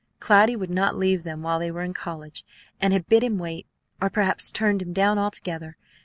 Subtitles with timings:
[0.19, 2.43] Cloudy would not leave them while they were in college,
[2.79, 3.67] and had bid him wait,
[4.01, 5.77] or perhaps turned him down altogether!